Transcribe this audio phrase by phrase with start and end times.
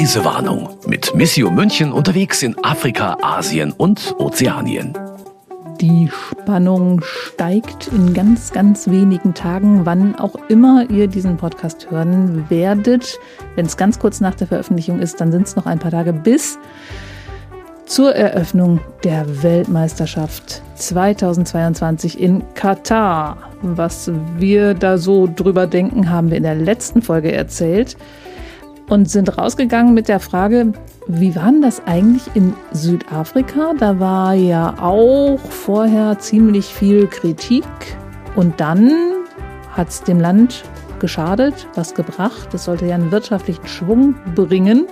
[0.00, 4.96] Reisewarnung mit Missio München unterwegs in Afrika, Asien und Ozeanien.
[5.80, 12.46] Die Spannung steigt in ganz, ganz wenigen Tagen, wann auch immer ihr diesen Podcast hören
[12.48, 13.18] werdet.
[13.56, 16.12] Wenn es ganz kurz nach der Veröffentlichung ist, dann sind es noch ein paar Tage
[16.12, 16.58] bis
[17.86, 23.36] zur Eröffnung der Weltmeisterschaft 2022 in Katar.
[23.62, 27.96] Was wir da so drüber denken, haben wir in der letzten Folge erzählt
[28.88, 30.72] und sind rausgegangen mit der Frage,
[31.06, 33.72] wie war denn das eigentlich in Südafrika?
[33.78, 37.64] Da war ja auch vorher ziemlich viel Kritik
[38.36, 38.92] und dann
[39.72, 40.64] hat es dem Land
[40.98, 42.48] geschadet, was gebracht.
[42.52, 44.86] Das sollte ja einen wirtschaftlichen Schwung bringen.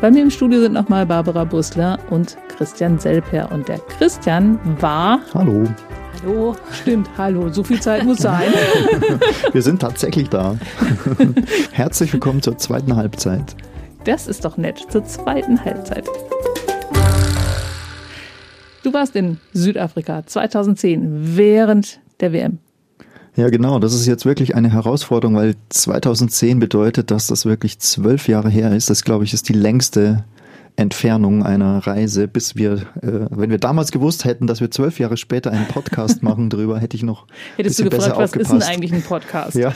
[0.00, 3.52] Bei mir im Studio sind nochmal Barbara Busler und Christian Selper.
[3.52, 5.20] Und der Christian war.
[5.34, 5.68] Hallo.
[6.22, 8.50] Hallo, stimmt, hallo, so viel Zeit muss sein.
[9.52, 10.56] Wir sind tatsächlich da.
[11.72, 13.54] Herzlich willkommen zur zweiten Halbzeit.
[14.04, 16.06] Das ist doch nett, zur zweiten Halbzeit.
[18.82, 22.58] Du warst in Südafrika 2010 während der WM.
[23.40, 23.78] Ja, genau.
[23.78, 28.76] Das ist jetzt wirklich eine Herausforderung, weil 2010 bedeutet, dass das wirklich zwölf Jahre her
[28.76, 28.90] ist.
[28.90, 30.24] Das, glaube ich, ist die längste
[30.76, 35.16] Entfernung einer Reise, bis wir, äh, wenn wir damals gewusst hätten, dass wir zwölf Jahre
[35.16, 37.26] später einen Podcast machen drüber, hätte ich noch.
[37.56, 39.56] Hättest du gefragt, was ist denn eigentlich ein Podcast?
[39.56, 39.72] Ja.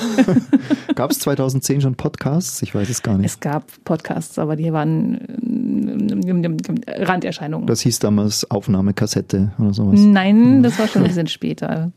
[0.95, 2.61] gab es 2010 schon Podcasts?
[2.61, 3.31] Ich weiß es gar nicht.
[3.31, 6.45] Es gab Podcasts, aber die waren
[6.87, 7.67] äh, Randerscheinungen.
[7.67, 10.01] Das hieß damals Aufnahmekassette oder sowas.
[10.01, 11.93] Nein, das war schon ein bisschen später.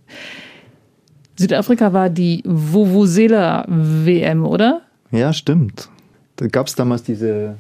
[1.38, 4.82] Südafrika war die Vuvuzela WM, oder?
[5.12, 5.90] Ja, stimmt.
[6.36, 7.58] Da gab es damals diese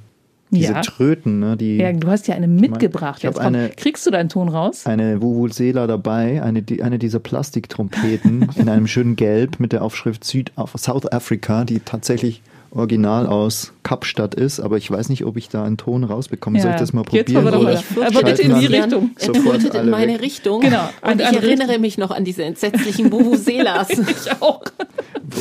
[0.49, 0.81] diese ja.
[0.81, 1.57] Tröten, ne?
[1.57, 3.23] Die, ja, du hast ja eine mitgebracht.
[3.23, 4.85] Ich eine, Kriegst du deinen Ton raus?
[4.85, 10.51] Eine Vuvuzela dabei, eine, eine dieser Plastiktrompeten in einem schönen Gelb mit der Aufschrift Süd
[10.77, 12.41] South Africa, die tatsächlich
[12.77, 16.57] original aus Kapstadt ist, aber ich weiß nicht, ob ich da einen Ton rausbekomme.
[16.57, 16.63] Ja.
[16.63, 17.25] Soll ich das mal probieren?
[17.27, 19.11] Jetzt aber, oder aber bitte in die Richtung.
[19.19, 20.61] Er flutet in meine Richtung.
[20.61, 20.89] Genau.
[21.01, 23.89] Und ich erinnere mich noch an diese entsetzlichen Vuvuzelas.
[23.89, 24.61] ich auch.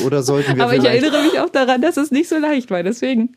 [0.04, 2.82] Oder sollten wir Aber ich erinnere mich auch daran, dass es nicht so leicht war,
[2.82, 3.36] deswegen.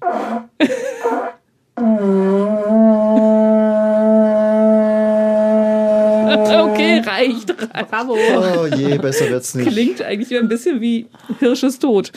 [7.06, 7.54] reicht.
[7.90, 8.14] Bravo.
[8.14, 9.68] Oh je, besser wird's nicht.
[9.70, 11.06] Klingt eigentlich ein bisschen wie
[11.38, 12.12] Hirsches Tod.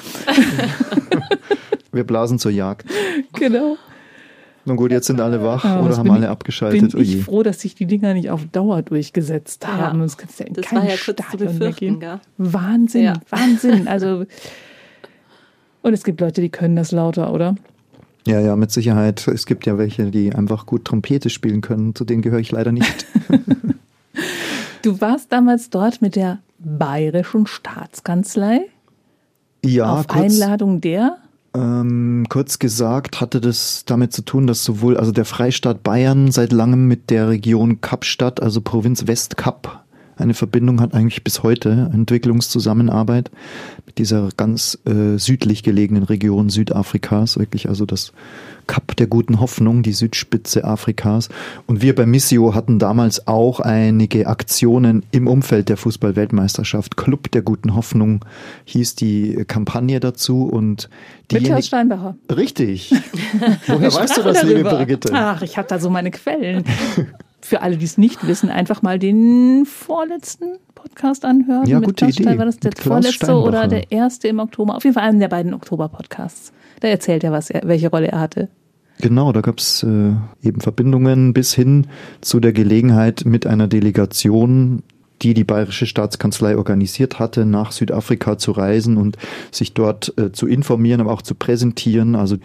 [1.92, 2.88] Wir blasen zur Jagd.
[3.34, 3.78] Genau.
[4.66, 6.94] Nun gut, jetzt sind alle wach oh, oder haben alle abgeschaltet.
[6.94, 10.00] Bin ich froh, dass sich die Dinger nicht auf Dauer durchgesetzt haben.
[10.00, 12.00] Ja, Sonst kannst du ja in das war ja Stadion mehr gehen.
[12.00, 12.22] Gell?
[12.38, 13.14] Wahnsinn, ja.
[13.30, 13.88] Wahnsinn.
[13.90, 14.26] Also
[15.84, 17.56] und es gibt Leute, die können das lauter, oder?
[18.26, 19.28] Ja, ja, mit Sicherheit.
[19.28, 21.94] Es gibt ja welche, die einfach gut Trompete spielen können.
[21.94, 23.06] Zu denen gehöre ich leider nicht.
[24.84, 28.62] du warst damals dort mit der Bayerischen Staatskanzlei?
[29.66, 31.18] Ja, auf kurz, Einladung der?
[31.56, 36.52] Ähm, kurz gesagt hatte das damit zu tun, dass sowohl also der Freistaat Bayern seit
[36.52, 39.83] langem mit der Region Kapstadt, also Provinz Westkap,
[40.18, 43.32] eine Verbindung hat eigentlich bis heute, Entwicklungszusammenarbeit
[43.86, 48.14] mit dieser ganz äh, südlich gelegenen Region Südafrikas, wirklich also das
[48.68, 51.30] Kap der guten Hoffnung, die Südspitze Afrikas.
[51.68, 56.96] Und wir bei Missio hatten damals auch einige Aktionen im Umfeld der Fußball-Weltmeisterschaft.
[56.96, 58.24] Club der guten Hoffnung
[58.66, 60.90] hieß die Kampagne dazu und
[61.32, 62.16] die Mit Klaus Steinbacher.
[62.34, 62.92] Richtig.
[63.68, 64.58] Woher weißt du das, darüber.
[64.58, 65.10] liebe Brigitte?
[65.14, 66.64] Ach, ich habe da so meine Quellen.
[67.44, 71.66] Für alle, die es nicht wissen, einfach mal den vorletzten Podcast anhören.
[71.68, 72.38] Ja, gute Klaus Idee.
[72.38, 74.76] War das der vorletzte oder der erste im Oktober?
[74.76, 76.54] Auf jeden Fall einen der beiden Oktober-Podcasts.
[76.80, 78.50] Da erzählt er, was er, welche Rolle er hatte.
[79.00, 81.88] Genau, da gab es äh, eben Verbindungen bis hin
[82.22, 84.84] zu der Gelegenheit mit einer Delegation
[85.24, 89.18] die die Bayerische Staatskanzlei organisiert hatte, nach Südafrika zu reisen und
[89.52, 92.16] sich dort äh, zu informieren, aber auch zu präsentieren.
[92.16, 92.38] Also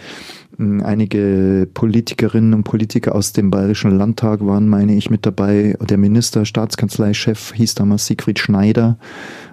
[0.59, 5.77] einige Politikerinnen und Politiker aus dem Bayerischen Landtag waren, meine ich, mit dabei.
[5.81, 8.99] Der Minister, Staatskanzleichef hieß damals Siegfried Schneider,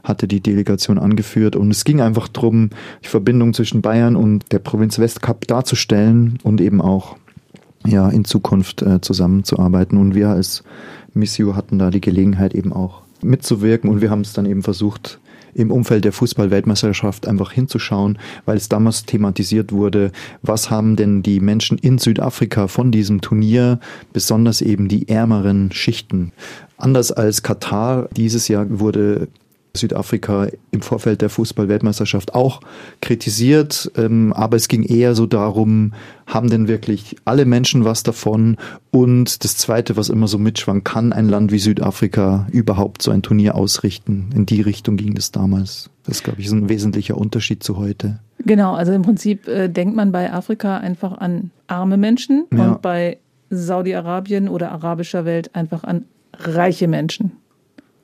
[0.04, 1.56] hatte die Delegation angeführt.
[1.56, 2.72] Und es ging einfach darum,
[3.04, 7.18] die Verbindung zwischen Bayern und der Provinz Westkap darzustellen und eben auch
[7.86, 10.00] ja, in Zukunft äh, zusammenzuarbeiten.
[10.00, 10.64] Und wir als
[11.14, 15.20] Missio hatten da die Gelegenheit eben auch mitzuwirken und wir haben es dann eben versucht,
[15.56, 20.12] im Umfeld der Fußball-Weltmeisterschaft einfach hinzuschauen, weil es damals thematisiert wurde,
[20.42, 23.80] was haben denn die Menschen in Südafrika von diesem Turnier,
[24.12, 26.34] besonders eben die ärmeren Schichten.
[26.78, 29.30] Anders als Katar, dieses Jahr wurde
[29.76, 32.62] Südafrika im Vorfeld der Fußball-Weltmeisterschaft auch
[33.02, 33.92] kritisiert.
[33.98, 35.94] Ähm, aber es ging eher so darum,
[36.28, 38.58] haben denn wirklich alle Menschen was davon?
[38.92, 43.22] Und das Zweite, was immer so mitschwang, kann ein Land wie Südafrika überhaupt so ein
[43.22, 44.30] Turnier ausrichten?
[44.36, 45.90] In die Richtung ging es damals.
[46.06, 48.20] Das, glaube ich, ist ein wesentlicher Unterschied zu heute.
[48.40, 52.72] Genau, also im Prinzip äh, denkt man bei Afrika einfach an arme Menschen ja.
[52.72, 53.18] und bei
[53.50, 57.32] Saudi-Arabien oder arabischer Welt einfach an reiche Menschen.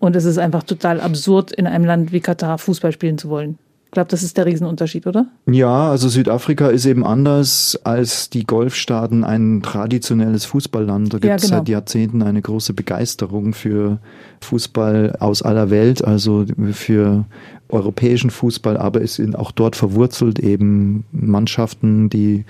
[0.01, 3.59] Und es ist einfach total absurd, in einem Land wie Katar Fußball spielen zu wollen.
[3.85, 5.27] Ich glaube, das ist der Riesenunterschied, oder?
[5.45, 11.13] Ja, also Südafrika ist eben anders als die Golfstaaten ein traditionelles Fußballland.
[11.13, 11.59] Da gibt es ja, genau.
[11.59, 13.99] seit Jahrzehnten eine große Begeisterung für
[14.39, 17.25] Fußball aus aller Welt, also für
[17.71, 22.45] europäischen Fußball, aber es sind auch dort verwurzelt eben Mannschaften, die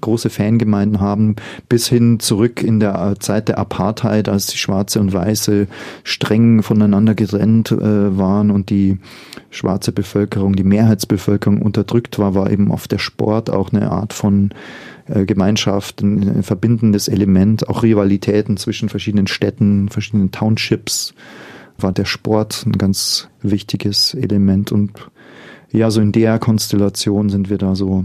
[0.00, 1.36] große Fangemeinden haben,
[1.68, 5.66] bis hin zurück in der Zeit der Apartheid, als die Schwarze und Weiße
[6.04, 8.98] streng voneinander getrennt äh, waren und die
[9.50, 14.50] schwarze Bevölkerung, die Mehrheitsbevölkerung unterdrückt war, war eben oft der Sport auch eine Art von
[15.06, 21.14] äh, Gemeinschaft, ein verbindendes Element, auch Rivalitäten zwischen verschiedenen Städten, verschiedenen Townships
[21.78, 24.72] war der Sport ein ganz wichtiges Element.
[24.72, 25.10] Und
[25.70, 28.04] ja, so in der Konstellation sind wir da so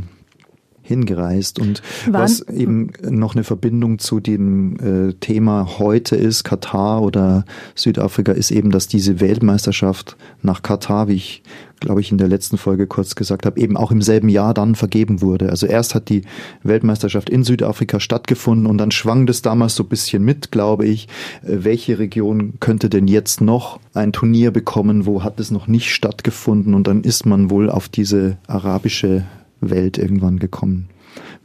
[0.94, 1.60] hingereist.
[1.60, 2.14] Und Wann?
[2.22, 4.78] was eben noch eine Verbindung zu dem
[5.10, 7.46] äh, Thema heute ist, Katar oder
[7.76, 11.44] Südafrika, ist eben, dass diese Weltmeisterschaft nach Katar, wie ich
[11.84, 14.76] glaube ich in der letzten Folge kurz gesagt habe, eben auch im selben Jahr dann
[14.76, 15.50] vergeben wurde.
[15.50, 16.24] Also erst hat die
[16.64, 21.08] Weltmeisterschaft in Südafrika stattgefunden und dann schwang das damals so ein bisschen mit, glaube ich,
[21.44, 25.94] äh, welche Region könnte denn jetzt noch ein Turnier bekommen, wo hat es noch nicht
[25.94, 29.26] stattgefunden und dann ist man wohl auf diese arabische
[29.70, 30.90] Welt irgendwann gekommen.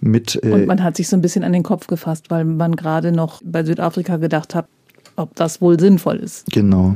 [0.01, 2.77] Mit, äh, und man hat sich so ein bisschen an den Kopf gefasst, weil man
[2.77, 4.67] gerade noch bei Südafrika gedacht hat,
[5.17, 6.47] ob das wohl sinnvoll ist.
[6.53, 6.95] Genau.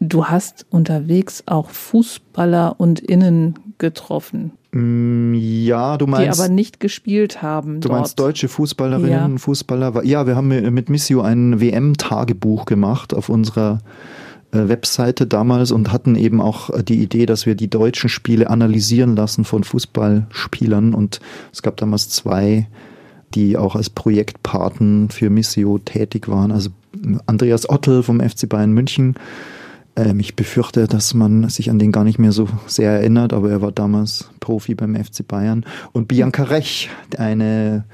[0.00, 4.52] Du hast unterwegs auch Fußballer und Innen getroffen.
[4.72, 6.38] Mm, ja, du meinst.
[6.38, 7.80] Die aber nicht gespielt haben.
[7.80, 8.00] Du dort.
[8.00, 9.24] meinst deutsche Fußballerinnen ja.
[9.26, 10.04] und Fußballer?
[10.04, 13.86] Ja, wir haben mit Missio ein WM-Tagebuch gemacht auf unserer äh,
[14.52, 19.16] Webseite damals und hatten eben auch äh, die Idee, dass wir die deutschen Spiele analysieren
[19.16, 21.20] lassen von Fußballspielern und
[21.52, 22.66] es gab damals zwei,
[23.34, 26.50] die auch als Projektpaten für Missio tätig waren.
[26.50, 26.70] Also
[27.26, 29.14] Andreas Ottel vom FC Bayern München.
[29.96, 33.50] Ähm, ich befürchte, dass man sich an den gar nicht mehr so sehr erinnert, aber
[33.50, 35.64] er war damals Profi beim FC Bayern.
[35.92, 37.84] Und Bianca Rech, eine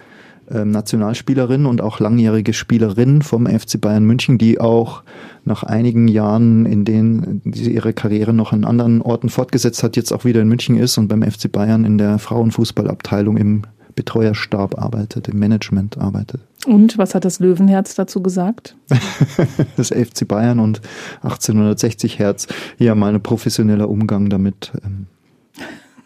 [0.50, 5.02] ähm, Nationalspielerin und auch langjährige Spielerin vom FC Bayern München, die auch
[5.44, 10.12] nach einigen Jahren, in denen sie ihre Karriere noch an anderen Orten fortgesetzt hat, jetzt
[10.12, 13.62] auch wieder in München ist und beim FC Bayern in der Frauenfußballabteilung im
[13.94, 16.40] Betreuerstab arbeitet, im Management arbeitet.
[16.66, 18.76] Und was hat das Löwenherz dazu gesagt?
[19.76, 20.81] das FC Bayern und
[21.22, 22.46] 1860 Herz.
[22.78, 24.72] Ja, mal ein professioneller Umgang damit.
[24.84, 25.06] Ähm.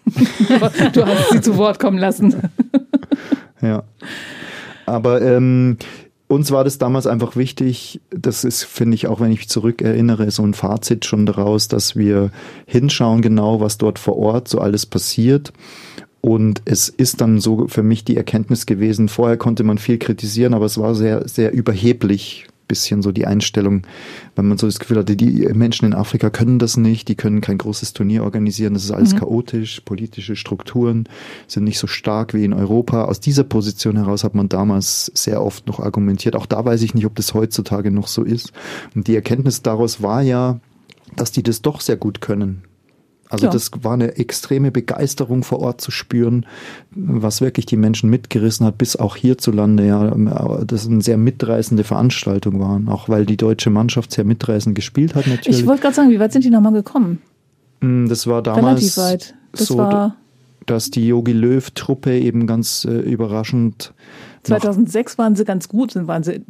[0.92, 2.34] du hast sie zu Wort kommen lassen.
[3.62, 3.83] ja.
[4.87, 5.77] Aber ähm,
[6.31, 10.31] uns war das damals einfach wichtig, das ist, finde ich, auch wenn ich zurück erinnere,
[10.31, 12.31] so ein Fazit schon daraus, dass wir
[12.67, 15.53] hinschauen genau, was dort vor Ort so alles passiert.
[16.21, 20.55] Und es ist dann so für mich die Erkenntnis gewesen, vorher konnte man viel kritisieren,
[20.55, 23.82] aber es war sehr, sehr überheblich, bisschen so die Einstellung,
[24.37, 27.40] wenn man so das Gefühl hatte, die Menschen in Afrika können das nicht, die können
[27.40, 29.19] kein großes Turnier organisieren, das ist alles mhm.
[29.19, 31.08] chaotisch, politische Strukturen
[31.49, 33.05] sind nicht so stark wie in Europa.
[33.05, 36.37] Aus dieser Position heraus hat man damals sehr oft noch argumentiert.
[36.37, 38.52] Auch da weiß ich nicht, ob das heutzutage noch so ist.
[38.94, 40.61] Und die Erkenntnis daraus war ja,
[41.16, 42.62] dass die das doch sehr gut können.
[43.31, 43.53] Also ja.
[43.53, 46.47] das war eine extreme Begeisterung vor Ort zu spüren,
[46.91, 50.11] was wirklich die Menschen mitgerissen hat, bis auch hierzulande ja,
[50.64, 55.28] das eine sehr mitreißende Veranstaltung war, auch weil die deutsche Mannschaft sehr mitreißend gespielt hat
[55.28, 55.61] natürlich.
[55.61, 57.23] Ich wollte gerade sagen, wie weit sind die nochmal gekommen?
[57.81, 59.35] Hm, das war damals Relativ weit.
[59.52, 60.16] Das so, war
[60.66, 63.93] dass die Yogi Löw Truppe eben ganz äh, überraschend
[64.43, 66.43] 2006 waren sie ganz gut, waren sie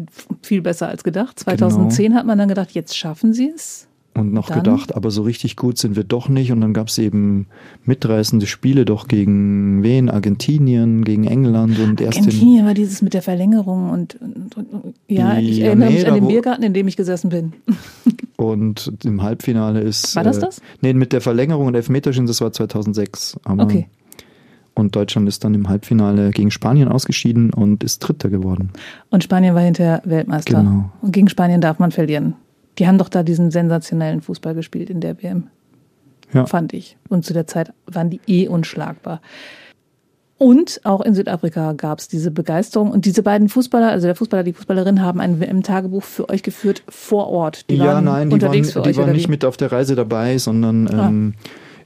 [0.43, 1.39] viel besser als gedacht.
[1.41, 2.19] 2010 genau.
[2.19, 4.59] hat man dann gedacht, jetzt schaffen sie es und noch dann?
[4.59, 6.53] gedacht, aber so richtig gut sind wir doch nicht.
[6.53, 7.47] Und dann gab es eben
[7.85, 10.11] mitreißende Spiele doch gegen wen?
[10.11, 15.39] Argentinien, gegen England und erst Argentinien war dieses mit der Verlängerung und, und, und ja,
[15.39, 17.53] ich ja, erinnere nee, mich an den Biergarten, in dem ich gesessen bin.
[18.37, 20.17] Und im Halbfinale ist.
[20.17, 20.59] War das äh, das?
[20.61, 23.39] Äh, nee, mit der Verlängerung und Elfmeterchen, das war 2006.
[23.45, 23.87] Aber okay.
[24.73, 28.71] Und Deutschland ist dann im Halbfinale gegen Spanien ausgeschieden und ist Dritter geworden.
[29.11, 30.61] Und Spanien war hinterher Weltmeister.
[30.61, 30.91] Genau.
[31.03, 32.35] Und gegen Spanien darf man verlieren.
[32.81, 35.49] Die haben doch da diesen sensationellen Fußball gespielt in der WM.
[36.33, 36.47] Ja.
[36.47, 36.97] Fand ich.
[37.09, 39.21] Und zu der Zeit waren die eh unschlagbar.
[40.39, 42.91] Und auch in Südafrika gab es diese Begeisterung.
[42.91, 46.83] Und diese beiden Fußballer, also der Fußballer, die Fußballerin, haben ein WM-Tagebuch für euch geführt
[46.89, 47.69] vor Ort.
[47.69, 51.09] Die ja, nein, die waren, die waren nicht mit auf der Reise dabei, sondern ah.
[51.09, 51.35] ähm,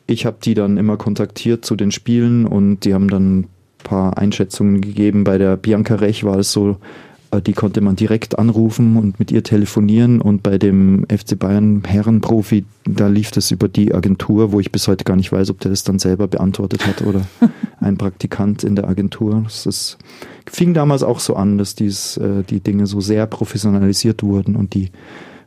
[0.06, 3.48] ich habe die dann immer kontaktiert zu den Spielen und die haben dann ein
[3.82, 5.24] paar Einschätzungen gegeben.
[5.24, 6.76] Bei der Bianca Rech war es so,
[7.40, 10.20] die konnte man direkt anrufen und mit ihr telefonieren.
[10.20, 14.88] Und bei dem FC Bayern Herrenprofi, da lief das über die Agentur, wo ich bis
[14.88, 17.22] heute gar nicht weiß, ob der das dann selber beantwortet hat oder
[17.80, 19.42] ein Praktikant in der Agentur.
[19.44, 19.98] Das ist,
[20.46, 24.74] fing damals auch so an, dass dies, äh, die Dinge so sehr professionalisiert wurden und
[24.74, 24.90] die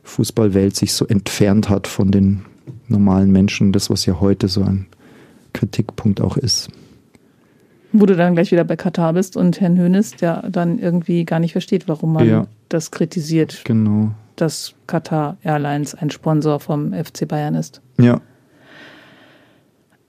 [0.02, 2.42] Fußballwelt sich so entfernt hat von den
[2.88, 3.72] normalen Menschen.
[3.72, 4.86] Das, was ja heute so ein
[5.52, 6.70] Kritikpunkt auch ist.
[7.92, 11.40] Wo du dann gleich wieder bei Katar bist und Herrn Hönes, der dann irgendwie gar
[11.40, 12.46] nicht versteht, warum man ja.
[12.68, 13.62] das kritisiert.
[13.64, 14.10] Genau.
[14.36, 17.80] Dass Qatar Airlines ein Sponsor vom FC Bayern ist.
[17.98, 18.20] Ja.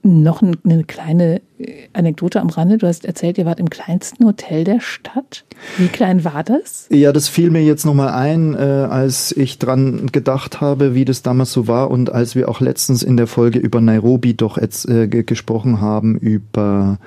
[0.02, 2.78] Noch eine kleine äh, Anekdote am Rande.
[2.78, 5.44] Du hast erzählt, ihr wart im kleinsten Hotel der Stadt.
[5.76, 6.86] Wie klein war das?
[6.90, 11.20] Ja, das fiel mir jetzt nochmal ein, äh, als ich dran gedacht habe, wie das
[11.22, 14.88] damals so war und als wir auch letztens in der Folge über Nairobi doch jetzt,
[14.88, 16.98] äh, gesprochen haben, über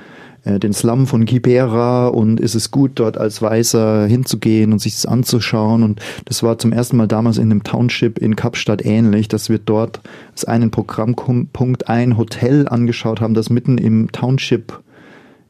[0.46, 4.94] äh, den Slum von Kibera und ist es gut, dort als Weißer hinzugehen und sich
[4.94, 5.84] das anzuschauen.
[5.84, 9.60] Und das war zum ersten Mal damals in einem Township in Kapstadt ähnlich, dass wir
[9.60, 14.82] dort als einen Programmpunkt ein Hotel angeschaut haben, das mitten im Township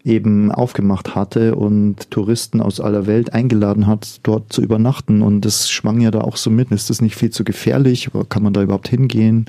[0.06, 5.22] eben aufgemacht hatte und Touristen aus aller Welt eingeladen hat, dort zu übernachten.
[5.22, 6.72] Und das schwang ja da auch so mit.
[6.72, 8.10] Ist das nicht viel zu gefährlich?
[8.28, 9.46] Kann man da überhaupt hingehen?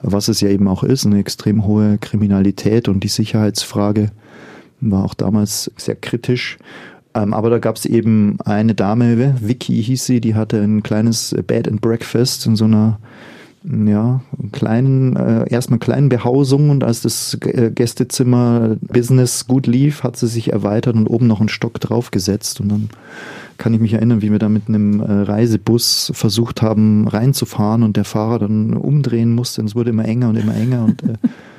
[0.00, 4.12] Was es ja eben auch ist, eine extrem hohe Kriminalität und die Sicherheitsfrage
[4.80, 6.58] war auch damals sehr kritisch.
[7.14, 11.34] Ähm, aber da gab es eben eine Dame, Vicky hieß sie, die hatte ein kleines
[11.46, 12.98] Bed and Breakfast in so einer
[13.62, 14.22] ja,
[14.52, 20.28] kleinen, äh, erstmal kleinen Behausung und als das äh, Gästezimmer Business gut lief, hat sie
[20.28, 22.88] sich erweitert und oben noch einen Stock draufgesetzt und dann
[23.58, 27.98] kann ich mich erinnern, wie wir da mit einem äh, Reisebus versucht haben reinzufahren und
[27.98, 31.14] der Fahrer dann umdrehen musste und es wurde immer enger und immer enger und äh,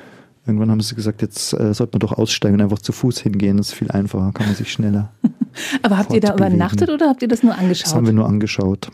[0.46, 3.58] Irgendwann haben sie gesagt, jetzt äh, sollte man doch aussteigen und einfach zu Fuß hingehen.
[3.58, 5.12] Das ist viel einfacher, kann man sich schneller.
[5.82, 7.86] Aber habt ihr da übernachtet oder habt ihr das nur angeschaut?
[7.86, 8.90] Das haben wir nur angeschaut.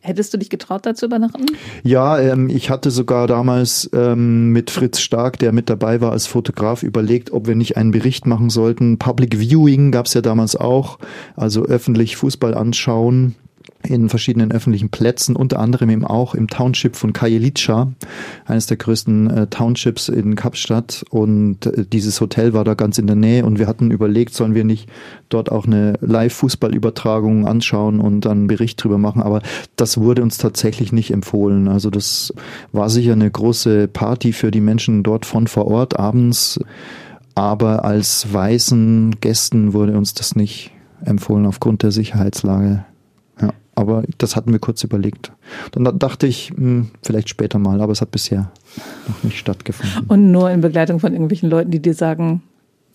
[0.00, 1.46] Hättest du dich getraut, da zu übernachten?
[1.82, 6.26] Ja, ähm, ich hatte sogar damals ähm, mit Fritz Stark, der mit dabei war als
[6.26, 8.98] Fotograf, überlegt, ob wir nicht einen Bericht machen sollten.
[8.98, 10.98] Public Viewing gab es ja damals auch,
[11.36, 13.34] also öffentlich Fußball anschauen
[13.82, 17.92] in verschiedenen öffentlichen Plätzen, unter anderem eben auch im Township von Kajelica,
[18.44, 21.04] eines der größten äh, Townships in Kapstadt.
[21.10, 24.54] Und äh, dieses Hotel war da ganz in der Nähe und wir hatten überlegt, sollen
[24.54, 24.88] wir nicht
[25.28, 29.22] dort auch eine Live-Fußballübertragung anschauen und dann einen Bericht drüber machen.
[29.22, 29.42] Aber
[29.76, 31.68] das wurde uns tatsächlich nicht empfohlen.
[31.68, 32.34] Also das
[32.72, 36.60] war sicher eine große Party für die Menschen dort von vor Ort abends.
[37.34, 40.72] Aber als weißen Gästen wurde uns das nicht
[41.04, 42.84] empfohlen aufgrund der Sicherheitslage.
[43.78, 45.30] Aber das hatten wir kurz überlegt.
[45.70, 48.50] Dann dachte ich, hm, vielleicht später mal, aber es hat bisher
[49.06, 50.04] noch nicht stattgefunden.
[50.08, 52.42] Und nur in Begleitung von irgendwelchen Leuten, die dir sagen,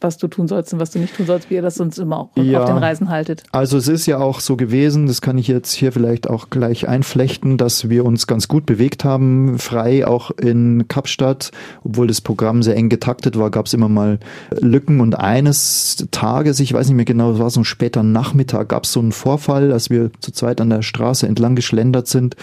[0.03, 2.19] was du tun sollst und was du nicht tun sollst, wie ihr das sonst immer
[2.19, 3.43] auch ja, auf den Reisen haltet.
[3.51, 6.87] Also es ist ja auch so gewesen, das kann ich jetzt hier vielleicht auch gleich
[6.87, 11.51] einflechten, dass wir uns ganz gut bewegt haben, frei auch in Kapstadt,
[11.83, 14.19] obwohl das Programm sehr eng getaktet war, gab es immer mal
[14.59, 14.99] Lücken.
[14.99, 18.83] Und eines Tages, ich weiß nicht mehr genau, es war so ein später Nachmittag, gab
[18.83, 22.35] es so einen Vorfall, als wir zu zweit an der Straße entlang geschlendert sind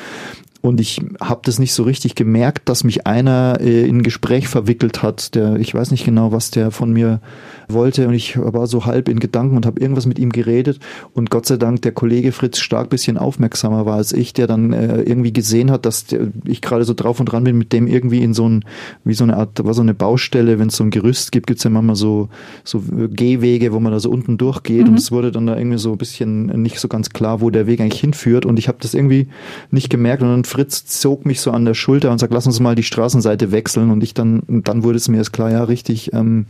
[0.62, 4.46] und ich habe das nicht so richtig gemerkt, dass mich einer äh, in ein Gespräch
[4.46, 5.34] verwickelt hat.
[5.34, 7.20] Der, ich weiß nicht genau, was der von mir
[7.68, 8.06] wollte.
[8.06, 10.78] Und ich war so halb in Gedanken und habe irgendwas mit ihm geredet.
[11.14, 14.74] Und Gott sei Dank der Kollege Fritz stark bisschen aufmerksamer war als ich, der dann
[14.74, 17.86] äh, irgendwie gesehen hat, dass der, ich gerade so drauf und dran bin, mit dem
[17.86, 18.64] irgendwie in so ein,
[19.04, 21.46] wie so eine Art, da war so eine Baustelle, wenn es so ein Gerüst gibt,
[21.46, 22.28] gibt's ja manchmal so,
[22.64, 24.84] so Gehwege, wo man da so unten durchgeht.
[24.84, 24.90] Mhm.
[24.90, 27.66] Und es wurde dann da irgendwie so ein bisschen nicht so ganz klar, wo der
[27.66, 28.44] Weg eigentlich hinführt.
[28.44, 29.28] Und ich habe das irgendwie
[29.70, 30.22] nicht gemerkt.
[30.22, 32.82] Und dann Fritz zog mich so an der Schulter und sagt, lass uns mal die
[32.82, 33.90] Straßenseite wechseln.
[33.90, 36.46] Und ich dann, dann wurde es mir erst klar, ja, richtig, ähm,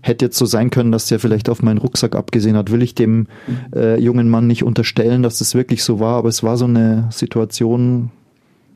[0.00, 2.72] hätte jetzt so sein können, dass der vielleicht auf meinen Rucksack abgesehen hat.
[2.72, 3.26] Will ich dem
[3.76, 7.08] äh, jungen Mann nicht unterstellen, dass das wirklich so war, aber es war so eine
[7.10, 8.10] Situation,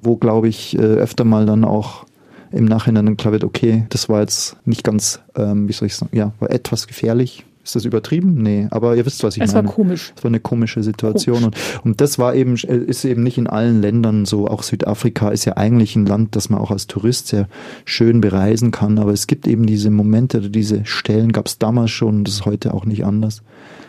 [0.03, 2.05] wo, glaube ich, äh, öfter mal dann auch
[2.53, 6.17] im Nachhinein klar wird, okay, das war jetzt nicht ganz, ähm, wie soll ich sagen,
[6.17, 8.43] ja, war etwas gefährlich, ist das übertrieben?
[8.43, 9.69] Nee, aber ihr wisst, was ich es meine.
[9.69, 10.13] Es war komisch.
[10.17, 11.45] Es war eine komische Situation.
[11.45, 14.49] Und, und das war eben, ist eben nicht in allen Ländern so.
[14.49, 17.47] Auch Südafrika ist ja eigentlich ein Land, das man auch als Tourist sehr
[17.85, 18.99] schön bereisen kann.
[18.99, 22.25] Aber es gibt eben diese Momente, diese Stellen gab es damals schon.
[22.25, 23.43] Das ist heute auch nicht anders.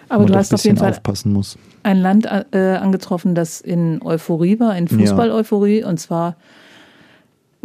[0.09, 0.99] Aber du hast auf jeden Fall
[1.83, 5.85] ein Land äh, angetroffen, das in Euphorie war, in Fußball-Euphorie.
[5.85, 6.35] Und zwar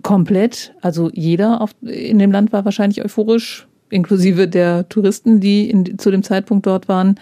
[0.03, 5.99] komplett, also jeder auf, in dem Land war wahrscheinlich euphorisch inklusive der Touristen, die in,
[5.99, 7.19] zu dem Zeitpunkt dort waren.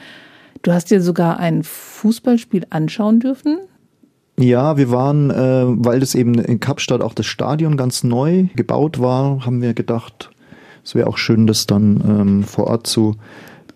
[0.62, 3.59] Du hast dir sogar ein Fußballspiel anschauen dürfen.
[4.38, 8.99] Ja, wir waren, äh, weil das eben in Kapstadt auch das Stadion ganz neu gebaut
[8.99, 10.31] war, haben wir gedacht,
[10.85, 13.16] es wäre auch schön, das dann ähm, vor Ort zu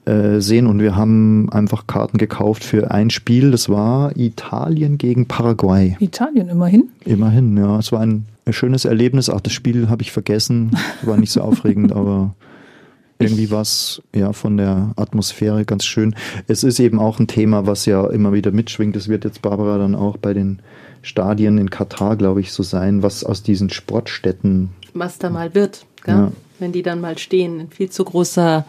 [0.07, 0.67] äh, sehen.
[0.67, 3.51] Und wir haben einfach Karten gekauft für ein Spiel.
[3.51, 5.97] Das war Italien gegen Paraguay.
[6.01, 6.89] Italien, immerhin?
[7.05, 7.79] Immerhin, ja.
[7.79, 9.31] Es war ein, ein schönes Erlebnis.
[9.31, 10.77] Ach, das Spiel habe ich vergessen.
[11.03, 12.35] War nicht so aufregend, aber
[13.19, 16.15] irgendwie war es ja von der Atmosphäre ganz schön.
[16.47, 18.95] Es ist eben auch ein Thema, was ja immer wieder mitschwingt.
[18.95, 20.61] Das wird jetzt Barbara dann auch bei den
[21.03, 24.71] Stadien in Katar, glaube ich, so sein, was aus diesen Sportstätten.
[24.93, 26.33] Was da mal wird, ja.
[26.59, 28.65] wenn die dann mal stehen, in viel zu großer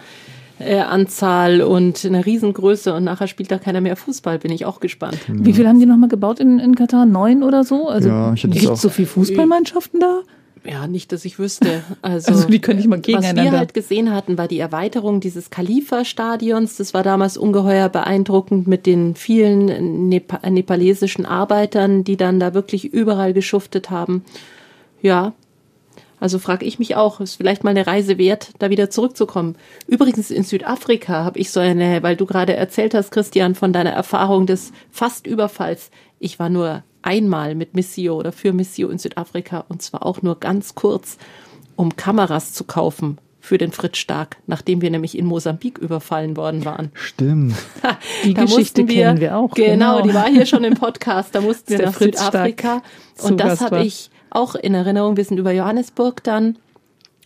[0.60, 4.80] äh, Anzahl und eine Riesengröße und nachher spielt da keiner mehr Fußball, bin ich auch
[4.80, 5.18] gespannt.
[5.28, 5.34] Ja.
[5.38, 7.06] Wie viel haben die nochmal gebaut in, in Katar?
[7.06, 7.88] Neun oder so?
[7.90, 10.22] Also ja, gibt es so viele Fußballmannschaften da?
[10.66, 11.84] Ja, nicht, dass ich wüsste.
[12.02, 13.44] Also, also die können nicht mal gegeneinander.
[13.44, 16.78] Was wir halt gesehen hatten, war die Erweiterung dieses Khalifa-Stadions.
[16.78, 22.86] Das war damals ungeheuer beeindruckend mit den vielen Nep nepalesischen Arbeitern, die dann da wirklich
[22.86, 24.24] überall geschuftet haben.
[25.02, 25.34] Ja,
[26.20, 29.56] also frage ich mich auch, ist vielleicht mal eine Reise wert, da wieder zurückzukommen.
[29.86, 33.92] Übrigens in Südafrika habe ich so eine, weil du gerade erzählt hast, Christian, von deiner
[33.92, 35.92] Erfahrung des Fastüberfalls.
[36.20, 40.40] Ich war nur einmal mit Missio oder für Missio in Südafrika und zwar auch nur
[40.40, 41.18] ganz kurz,
[41.78, 46.66] um Kameras zu kaufen für den Fritz Stark, nachdem wir nämlich in Mosambik überfallen worden
[46.66, 46.92] waren.
[46.94, 47.56] Stimmt.
[48.26, 49.54] die da Geschichte wir, kennen wir auch.
[49.54, 51.34] Genau, genau, die war hier schon im Podcast.
[51.34, 52.84] Da mussten wir nach Fritz Südafrika
[53.24, 55.16] und das habe ich auch in Erinnerung.
[55.16, 56.58] Wir sind über Johannesburg dann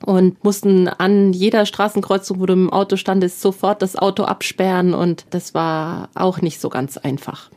[0.06, 5.26] und mussten an jeder Straßenkreuzung, wo du im Auto standest, sofort das Auto absperren und
[5.32, 7.50] das war auch nicht so ganz einfach.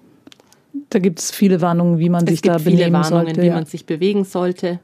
[0.94, 3.42] Da gibt es viele Warnungen, wie man es sich da benehmen viele Warnungen, sollte.
[3.42, 3.54] wie ja.
[3.54, 4.78] man sich bewegen sollte.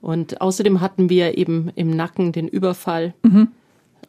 [0.00, 3.12] Und außerdem hatten wir eben im Nacken den Überfall.
[3.22, 3.48] Mhm.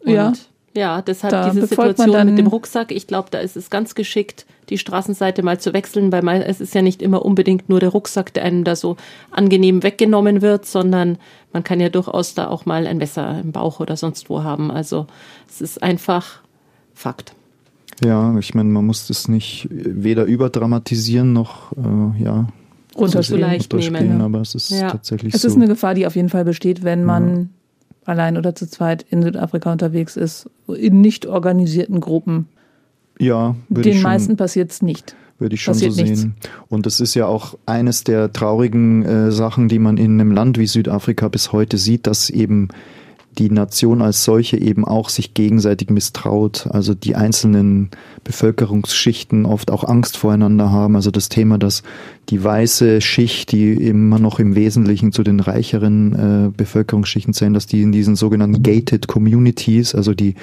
[0.05, 0.31] ja.
[0.75, 2.91] Ja, deshalb da diese Situation mit dem Rucksack.
[2.91, 6.75] Ich glaube, da ist es ganz geschickt, die Straßenseite mal zu wechseln, weil es ist
[6.75, 8.95] ja nicht immer unbedingt nur der Rucksack, der einem da so
[9.31, 11.17] angenehm weggenommen wird, sondern
[11.51, 14.69] man kann ja durchaus da auch mal ein Messer im Bauch oder sonst wo haben.
[14.69, 15.07] Also
[15.49, 16.41] es ist einfach
[16.93, 17.33] Fakt.
[18.03, 22.47] Ja, ich meine, man muss das nicht weder überdramatisieren noch äh, ja
[22.99, 24.21] runter so leicht nehmen.
[24.21, 24.91] Aber es ist ja.
[24.91, 25.47] tatsächlich es so.
[25.47, 27.45] Es ist eine Gefahr, die auf jeden Fall besteht, wenn man ja.
[28.05, 32.47] allein oder zu zweit in Südafrika unterwegs ist, in nicht organisierten Gruppen.
[33.19, 35.15] Ja, den schon, meisten passiert es nicht.
[35.39, 36.35] Würde ich schon Passiert so sehen.
[36.67, 40.57] Und das ist ja auch eines der traurigen äh, Sachen, die man in einem Land
[40.57, 42.69] wie Südafrika bis heute sieht, dass eben
[43.37, 47.89] die Nation als solche eben auch sich gegenseitig misstraut, also die einzelnen
[48.23, 50.95] Bevölkerungsschichten oft auch Angst voreinander haben.
[50.95, 51.83] Also das Thema, dass
[52.29, 56.13] die weiße Schicht, die immer noch im Wesentlichen zu den reicheren
[56.47, 60.35] äh, Bevölkerungsschichten zählen, dass die in diesen sogenannten gated communities, also die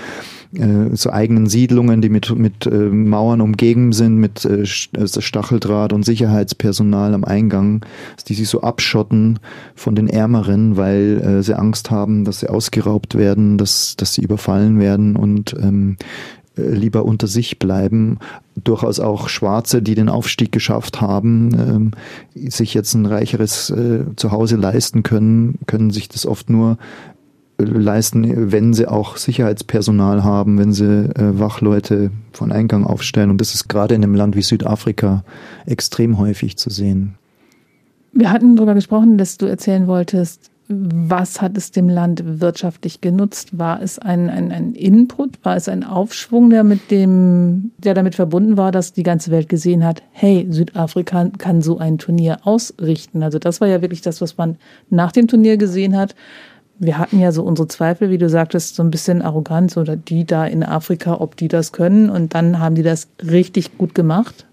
[0.55, 4.65] äh, so eigenen Siedlungen, die mit, mit äh, Mauern umgeben sind, mit äh,
[4.99, 7.85] also Stacheldraht und Sicherheitspersonal am Eingang,
[8.29, 9.39] die sich so abschotten
[9.75, 14.23] von den Ärmeren, weil äh, sie Angst haben, dass sie ausgeraubt werden, dass, dass sie
[14.23, 16.05] überfallen werden und ähm, äh,
[16.57, 18.19] lieber unter sich bleiben.
[18.57, 24.57] Durchaus auch Schwarze, die den Aufstieg geschafft haben, ähm, sich jetzt ein reicheres äh, Zuhause
[24.57, 26.79] leisten können, können sich das oft nur
[27.59, 33.31] leisten, wenn sie auch Sicherheitspersonal haben, wenn sie äh, Wachleute von Eingang aufstellen.
[33.31, 35.25] Und das ist gerade in einem Land wie Südafrika
[35.65, 37.15] extrem häufig zu sehen.
[38.13, 43.59] Wir hatten darüber gesprochen, dass du erzählen wolltest, was hat es dem Land wirtschaftlich genutzt?
[43.59, 45.45] War es ein, ein, ein Input?
[45.45, 49.49] War es ein Aufschwung, der mit dem, der damit verbunden war, dass die ganze Welt
[49.49, 53.23] gesehen hat, hey, Südafrika kann so ein Turnier ausrichten?
[53.23, 54.57] Also das war ja wirklich das, was man
[54.91, 56.15] nach dem Turnier gesehen hat
[56.79, 60.25] wir hatten ja so unsere Zweifel, wie du sagtest, so ein bisschen Arroganz oder die
[60.25, 62.11] da in Afrika, ob die das können.
[62.11, 64.47] Und dann haben die das richtig gut gemacht.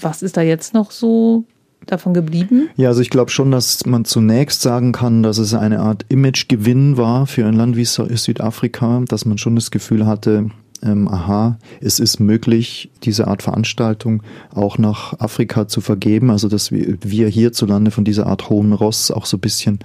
[0.00, 1.44] Was ist da jetzt noch so
[1.86, 2.68] davon geblieben?
[2.76, 6.96] Ja, also ich glaube schon, dass man zunächst sagen kann, dass es eine Art Imagegewinn
[6.96, 10.50] war für ein Land wie Südafrika, dass man schon das Gefühl hatte,
[10.82, 14.22] ähm, aha, es ist möglich, diese Art Veranstaltung
[14.54, 16.30] auch nach Afrika zu vergeben.
[16.30, 19.80] Also dass wir, wir hierzulande von dieser Art hohen Ross auch so ein bisschen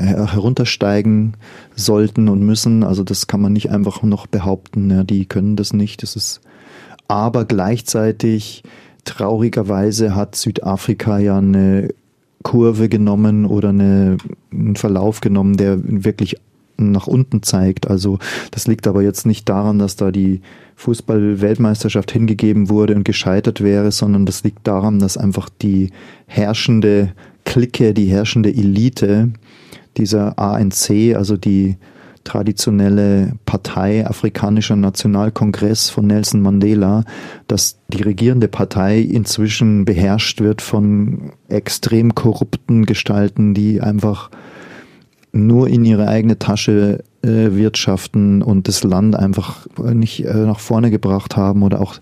[0.00, 1.36] heruntersteigen
[1.76, 2.82] sollten und müssen.
[2.82, 4.90] Also das kann man nicht einfach noch behaupten.
[4.90, 6.02] Ja, die können das nicht.
[6.02, 6.40] Das ist
[7.08, 8.64] aber gleichzeitig
[9.06, 11.88] traurigerweise hat Südafrika ja eine
[12.42, 14.18] Kurve genommen oder eine,
[14.52, 16.36] einen Verlauf genommen, der wirklich
[16.76, 17.88] nach unten zeigt.
[17.88, 18.18] Also
[18.50, 20.42] das liegt aber jetzt nicht daran, dass da die
[20.76, 25.90] Fußball-Weltmeisterschaft hingegeben wurde und gescheitert wäre, sondern das liegt daran, dass einfach die
[26.26, 27.12] herrschende
[27.44, 29.30] Clique, die herrschende Elite
[29.96, 31.76] dieser ANC, also die
[32.26, 37.04] traditionelle Partei, Afrikanischer Nationalkongress von Nelson Mandela,
[37.46, 44.30] dass die regierende Partei inzwischen beherrscht wird von extrem korrupten Gestalten, die einfach
[45.32, 50.90] nur in ihre eigene Tasche äh, wirtschaften und das Land einfach nicht äh, nach vorne
[50.90, 51.96] gebracht haben oder auch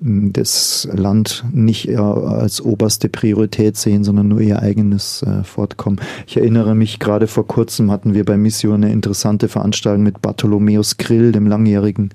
[0.00, 6.00] das Land nicht als oberste Priorität sehen, sondern nur ihr eigenes äh, Fortkommen.
[6.26, 10.96] Ich erinnere mich, gerade vor kurzem hatten wir bei Mission eine interessante Veranstaltung mit Bartholomäus
[10.96, 12.10] Grill, dem langjährigen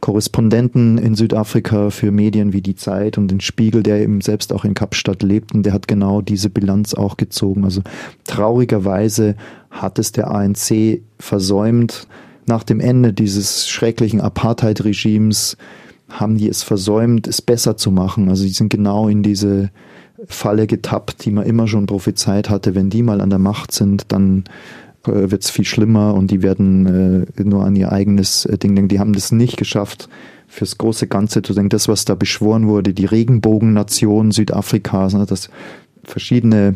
[0.00, 4.64] Korrespondenten in Südafrika für Medien wie die Zeit und den Spiegel, der eben selbst auch
[4.64, 7.64] in Kapstadt lebt und der hat genau diese Bilanz auch gezogen.
[7.64, 7.82] Also
[8.24, 9.36] traurigerweise
[9.70, 12.08] hat es der ANC versäumt,
[12.46, 15.56] nach dem Ende dieses schrecklichen Apartheid-Regimes
[16.10, 18.28] haben die es versäumt, es besser zu machen.
[18.28, 19.70] Also die sind genau in diese
[20.26, 22.74] Falle getappt, die man immer schon prophezeit hatte.
[22.74, 24.44] Wenn die mal an der Macht sind, dann
[25.06, 28.74] äh, wird es viel schlimmer und die werden äh, nur an ihr eigenes äh, Ding
[28.74, 28.88] denken.
[28.88, 30.08] Die haben das nicht geschafft,
[30.46, 31.70] fürs große Ganze zu denken.
[31.70, 35.48] Das, was da beschworen wurde, die Regenbogennation Südafrikas, ne, dass
[36.02, 36.74] verschiedene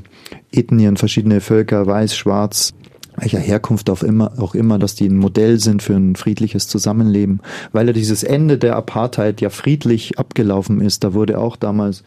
[0.52, 2.72] Ethnien, verschiedene Völker, weiß, schwarz,
[3.16, 7.40] welcher Herkunft auch immer, auch immer, dass die ein Modell sind für ein friedliches Zusammenleben,
[7.72, 11.04] weil ja dieses Ende der Apartheid ja friedlich abgelaufen ist.
[11.04, 12.04] Da wurde auch damals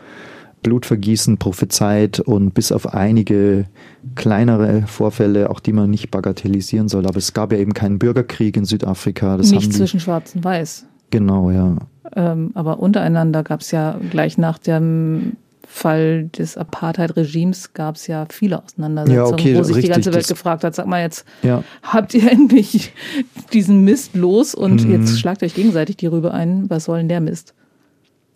[0.63, 3.65] Blutvergießen prophezeit und bis auf einige
[4.15, 7.05] kleinere Vorfälle, auch die man nicht bagatellisieren soll.
[7.05, 9.37] Aber es gab ja eben keinen Bürgerkrieg in Südafrika.
[9.37, 10.85] Das nicht zwischen Schwarz und Weiß.
[11.09, 11.77] Genau, ja.
[12.15, 15.37] Ähm, aber untereinander gab es ja gleich nach dem
[15.69, 20.13] Fall des Apartheid-Regimes gab es ja viele Auseinandersetzungen, ja, okay, wo sich richtig, die ganze
[20.13, 21.63] Welt gefragt hat, sag mal jetzt, ja.
[21.83, 22.93] habt ihr endlich
[23.53, 24.91] diesen Mist los und mhm.
[24.91, 27.53] jetzt schlagt euch gegenseitig die Rübe ein, was soll denn der Mist?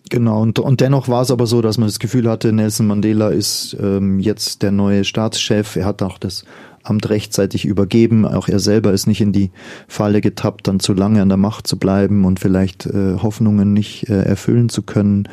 [0.09, 3.29] Genau, und, und dennoch war es aber so, dass man das Gefühl hatte, Nelson Mandela
[3.29, 6.43] ist ähm, jetzt der neue Staatschef, er hat auch das
[6.83, 8.25] Amt rechtzeitig übergeben.
[8.25, 9.51] Auch er selber ist nicht in die
[9.87, 14.09] Falle getappt, dann zu lange an der Macht zu bleiben und vielleicht äh, Hoffnungen nicht
[14.09, 15.27] äh, erfüllen zu können.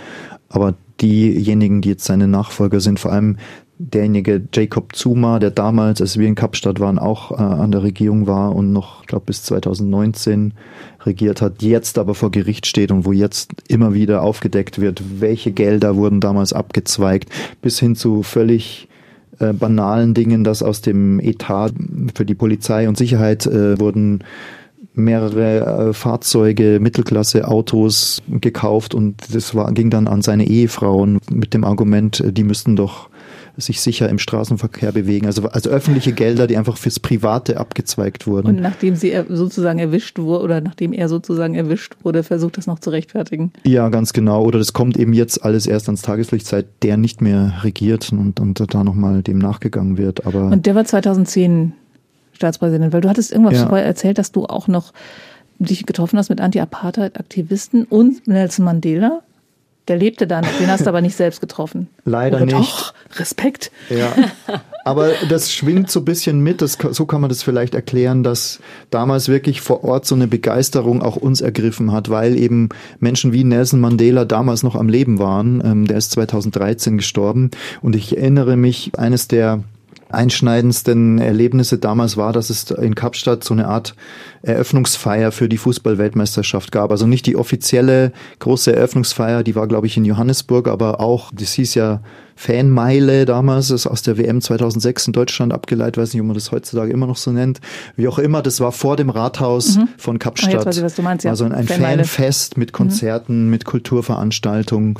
[0.48, 3.36] Aber diejenigen, die jetzt seine Nachfolger sind, vor allem
[3.78, 8.26] derjenige Jacob Zuma, der damals, als wir in Kapstadt waren, auch äh, an der Regierung
[8.26, 10.52] war und noch, glaube bis 2019
[11.06, 15.52] regiert hat, jetzt aber vor Gericht steht und wo jetzt immer wieder aufgedeckt wird, welche
[15.52, 17.30] Gelder wurden damals abgezweigt,
[17.62, 18.88] bis hin zu völlig
[19.38, 21.72] äh, banalen Dingen, dass aus dem Etat
[22.14, 24.24] für die Polizei und Sicherheit äh, wurden
[24.94, 31.54] mehrere äh, Fahrzeuge, Mittelklasse Autos gekauft und das war, ging dann an seine Ehefrauen mit
[31.54, 33.08] dem Argument, äh, die müssten doch
[33.58, 35.26] sich sicher im Straßenverkehr bewegen.
[35.26, 38.46] Also, also öffentliche Gelder, die einfach fürs Private abgezweigt wurden.
[38.48, 42.78] Und nachdem sie sozusagen erwischt wurde oder nachdem er sozusagen erwischt wurde, versucht das noch
[42.78, 43.52] zu rechtfertigen.
[43.64, 44.44] Ja, ganz genau.
[44.44, 48.40] Oder das kommt eben jetzt alles erst ans Tageslicht, seit der nicht mehr regiert und,
[48.40, 50.24] und da nochmal dem nachgegangen wird.
[50.26, 51.72] Aber und der war 2010
[52.32, 53.66] Staatspräsident, weil du hattest irgendwas ja.
[53.66, 54.92] vorher erzählt, dass du auch noch
[55.58, 59.22] dich getroffen hast mit Anti-Apartheid-Aktivisten und Nelson Mandela.
[59.88, 61.88] Der lebte da noch, den hast du aber nicht selbst getroffen.
[62.04, 62.58] Leider Oder nicht.
[62.58, 63.70] Doch, Respekt.
[63.88, 64.12] Ja.
[64.84, 68.60] Aber das schwingt so ein bisschen mit, das, so kann man das vielleicht erklären, dass
[68.90, 72.68] damals wirklich vor Ort so eine Begeisterung auch uns ergriffen hat, weil eben
[73.00, 75.62] Menschen wie Nelson Mandela damals noch am Leben waren.
[75.64, 77.50] Ähm, der ist 2013 gestorben.
[77.82, 79.62] Und ich erinnere mich, eines der
[80.10, 83.94] einschneidendsten Erlebnisse damals war, dass es in Kapstadt so eine Art
[84.42, 86.90] Eröffnungsfeier für die Fußballweltmeisterschaft gab.
[86.90, 91.52] Also nicht die offizielle große Eröffnungsfeier, die war, glaube ich, in Johannesburg, aber auch, das
[91.52, 92.00] hieß ja
[92.38, 96.52] Fanmeile damals, ist aus der WM 2006 in Deutschland abgeleitet, weiß nicht, ob man das
[96.52, 97.60] heutzutage immer noch so nennt.
[97.96, 99.88] Wie auch immer, das war vor dem Rathaus mhm.
[99.98, 100.50] von Kapstadt.
[100.50, 101.32] Oh, jetzt weiß ich, was du meinst, ja.
[101.32, 102.04] Also ein Fanmeile.
[102.04, 103.50] Fanfest mit Konzerten, mhm.
[103.50, 104.94] mit Kulturveranstaltungen.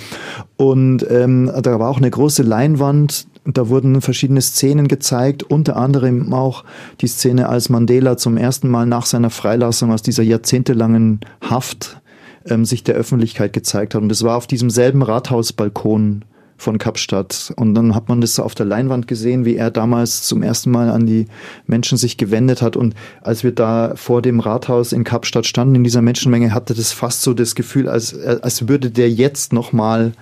[0.56, 6.32] Und ähm, da war auch eine große Leinwand da wurden verschiedene Szenen gezeigt, unter anderem
[6.34, 6.64] auch
[7.00, 12.00] die Szene, als Mandela zum ersten Mal nach seiner Freilassung aus dieser jahrzehntelangen Haft
[12.46, 14.02] ähm, sich der Öffentlichkeit gezeigt hat.
[14.02, 16.24] Und es war auf diesem selben Rathausbalkon
[16.58, 17.52] von Kapstadt.
[17.56, 20.90] Und dann hat man das auf der Leinwand gesehen, wie er damals zum ersten Mal
[20.90, 21.26] an die
[21.66, 22.76] Menschen sich gewendet hat.
[22.76, 26.92] Und als wir da vor dem Rathaus in Kapstadt standen, in dieser Menschenmenge, hatte das
[26.92, 30.12] fast so das Gefühl, als, als würde der jetzt nochmal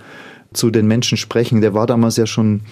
[0.57, 1.61] zu den Menschen sprechen.
[1.61, 2.62] Der war damals ja schon,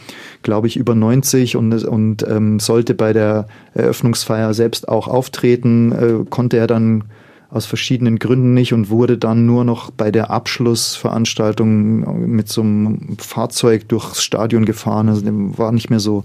[0.43, 6.25] glaube ich, über 90 und, und ähm, sollte bei der Eröffnungsfeier selbst auch auftreten, äh,
[6.29, 7.05] konnte er dann
[7.55, 13.17] aus verschiedenen Gründen nicht und wurde dann nur noch bei der Abschlussveranstaltung mit so einem
[13.19, 15.09] Fahrzeug durchs Stadion gefahren.
[15.09, 16.25] Also dem war nicht mehr so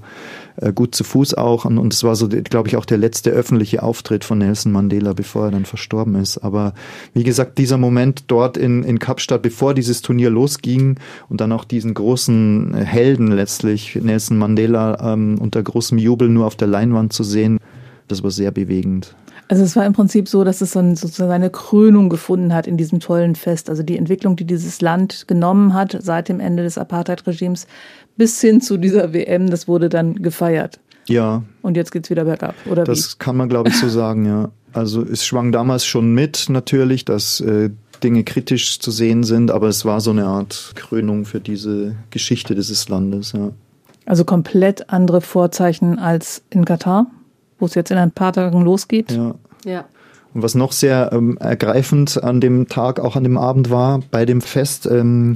[0.61, 1.65] äh, gut zu Fuß auch.
[1.65, 5.13] Und, und es war so, glaube ich, auch der letzte öffentliche Auftritt von Nelson Mandela,
[5.13, 6.37] bevor er dann verstorben ist.
[6.39, 6.73] Aber
[7.13, 11.63] wie gesagt, dieser Moment dort in, in Kapstadt, bevor dieses Turnier losging und dann auch
[11.63, 17.23] diesen großen Helden letztlich, Nelson Mandela, ähm, unter großem Jubel nur auf der Leinwand zu
[17.23, 17.59] sehen,
[18.07, 19.15] das war sehr bewegend.
[19.49, 22.77] Also es war im Prinzip so, dass es dann sozusagen eine Krönung gefunden hat in
[22.77, 23.67] diesem tollen Fest.
[23.69, 27.65] Also die Entwicklung, die dieses Land genommen hat seit dem Ende des Apartheid-Regimes
[28.15, 30.79] bis hin zu dieser WM, das wurde dann gefeiert.
[31.07, 31.41] Ja.
[31.63, 33.17] Und jetzt geht's wieder bergab, oder Das wie?
[33.17, 34.49] kann man, glaube ich, so sagen, ja.
[34.71, 37.71] Also es schwang damals schon mit natürlich, dass äh,
[38.03, 42.53] Dinge kritisch zu sehen sind, aber es war so eine Art Krönung für diese Geschichte
[42.53, 43.49] dieses Landes, ja.
[44.05, 47.07] Also komplett andere Vorzeichen als in Katar,
[47.59, 49.11] wo es jetzt in ein paar Tagen losgeht.
[49.11, 49.35] ja.
[49.65, 49.85] Ja.
[50.33, 54.25] Und was noch sehr ähm, ergreifend an dem Tag, auch an dem Abend war, bei
[54.25, 55.33] dem Fest, ähm,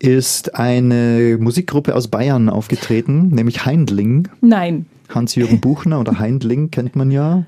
[0.00, 4.28] ist eine Musikgruppe aus Bayern aufgetreten, nämlich Heindling.
[4.40, 7.44] Nein, Hans-Jürgen Buchner oder Heindling kennt man ja.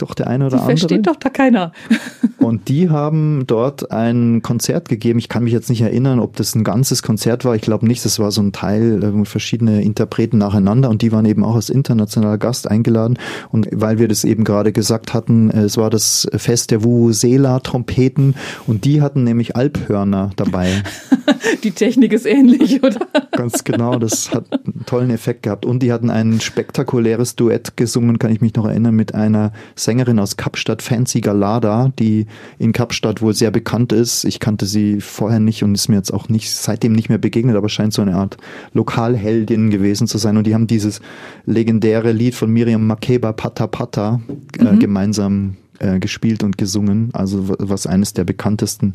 [0.00, 0.78] Doch der eine oder die andere.
[0.78, 1.72] versteht doch da keiner.
[2.38, 5.18] Und die haben dort ein Konzert gegeben.
[5.18, 7.54] Ich kann mich jetzt nicht erinnern, ob das ein ganzes Konzert war.
[7.54, 8.02] Ich glaube nicht.
[8.04, 10.88] Das war so ein Teil, äh, verschiedene Interpreten nacheinander.
[10.88, 13.18] Und die waren eben auch als internationaler Gast eingeladen.
[13.50, 18.36] Und weil wir das eben gerade gesagt hatten, es war das Fest der Vuvuzela-Trompeten.
[18.66, 20.82] Und die hatten nämlich Alphörner dabei.
[21.62, 23.06] Die Technik ist ähnlich, oder?
[23.32, 23.98] Ganz genau.
[23.98, 25.64] Das hat einen tollen Effekt gehabt.
[25.66, 29.52] Und die hatten ein spektakuläres Duett gesungen, kann ich mich noch erinnern, mit einer
[29.90, 32.26] Sängerin aus Kapstadt, Fancy Galada, die
[32.58, 34.22] in Kapstadt wohl sehr bekannt ist.
[34.22, 37.56] Ich kannte sie vorher nicht und ist mir jetzt auch nicht seitdem nicht mehr begegnet,
[37.56, 38.36] aber scheint so eine Art
[38.72, 40.36] Lokalheldin gewesen zu sein.
[40.36, 41.00] Und die haben dieses
[41.44, 44.20] legendäre Lied von Miriam Makeba Pata Pata
[44.60, 47.10] äh, gemeinsam äh, gespielt und gesungen.
[47.12, 48.92] Also was eines der bekanntesten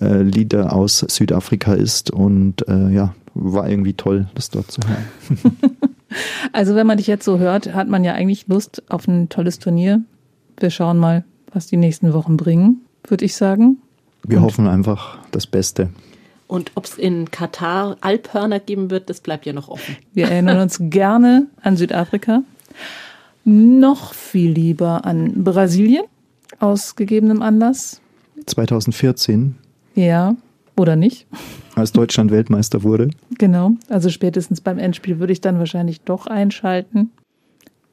[0.00, 2.10] äh, Lieder aus Südafrika ist.
[2.10, 5.68] Und äh, ja, war irgendwie toll, das dort zu hören.
[6.52, 9.58] Also wenn man dich jetzt so hört, hat man ja eigentlich Lust auf ein tolles
[9.58, 10.02] Turnier.
[10.58, 13.78] Wir schauen mal, was die nächsten Wochen bringen, würde ich sagen.
[14.26, 15.90] Wir Und- hoffen einfach das Beste.
[16.46, 19.96] Und ob es in Katar Alphörner geben wird, das bleibt ja noch offen.
[20.12, 22.42] Wir erinnern uns gerne an Südafrika.
[23.44, 26.04] Noch viel lieber an Brasilien,
[26.60, 28.00] aus gegebenem Anlass.
[28.46, 29.56] 2014,
[29.94, 30.36] Ja,
[30.76, 31.26] oder nicht?
[31.74, 33.08] als Deutschland Weltmeister wurde.
[33.38, 33.72] Genau.
[33.88, 37.10] Also spätestens beim Endspiel würde ich dann wahrscheinlich doch einschalten.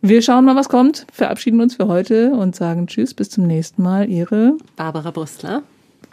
[0.02, 3.84] Wir schauen mal, was kommt, verabschieden uns für heute und sagen Tschüss, bis zum nächsten
[3.84, 4.10] Mal.
[4.10, 5.64] Ihre Barbara Brüstler.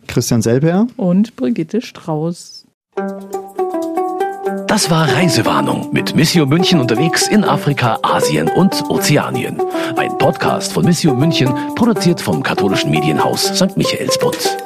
[0.08, 0.88] Christian Selber.
[0.96, 2.66] und Brigitte Strauß.
[4.66, 9.60] Das war Reisewarnung mit Missio München unterwegs in Afrika, Asien und Ozeanien.
[9.96, 13.76] Ein Podcast von Missio München, produziert vom katholischen Medienhaus St.
[13.76, 14.56] Michaelsbund.